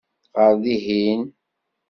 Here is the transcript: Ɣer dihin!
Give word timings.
Ɣer 0.37 0.53
dihin! 0.63 1.21